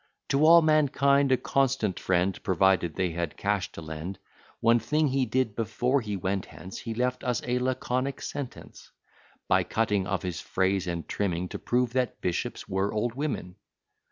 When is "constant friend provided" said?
1.37-2.95